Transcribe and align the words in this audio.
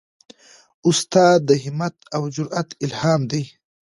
استاد 0.89 1.39
د 1.49 1.51
همت 1.63 1.95
او 2.15 2.23
جرئت 2.35 2.69
الهام 2.83 3.21
دی. 3.31 3.43